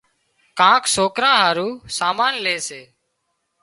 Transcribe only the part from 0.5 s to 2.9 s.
ڪانڪ سوڪريان هارو سامان لي سي